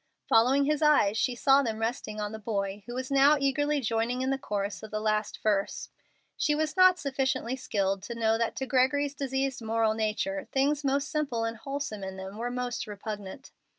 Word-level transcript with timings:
Following 0.29 0.65
his 0.65 0.81
eyes 0.81 1.15
she 1.15 1.35
saw 1.35 1.61
them 1.61 1.77
resting 1.77 2.19
on 2.19 2.31
the 2.31 2.39
boy, 2.39 2.81
who 2.87 2.95
was 2.95 3.11
now 3.11 3.37
eagerly 3.39 3.79
joining 3.79 4.23
in 4.23 4.31
the 4.31 4.37
chorus 4.39 4.81
of 4.81 4.89
the 4.89 4.99
last 4.99 5.37
verse. 5.43 5.89
She 6.35 6.55
was 6.55 6.75
not 6.75 6.97
sufficiently 6.97 7.55
skilled 7.55 8.01
to 8.05 8.15
know 8.19 8.35
that 8.39 8.55
to 8.55 8.65
Gregory's 8.65 9.13
diseased 9.13 9.61
moral 9.61 9.93
nature 9.93 10.47
things 10.51 10.83
most 10.83 11.11
simple 11.11 11.43
and 11.45 11.55
wholesome 11.57 12.03
in 12.03 12.17
themselves 12.17 12.37
were 12.39 12.49
most 12.49 12.87
repugnant. 12.87 13.51